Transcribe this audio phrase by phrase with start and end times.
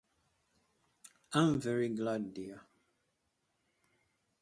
[1.33, 2.61] I am very glad, dear.